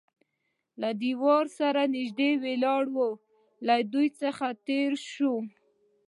[0.81, 2.99] له دېوال سره نږدې ولاړ و،
[3.67, 5.37] له دوی څخه تېر شوو.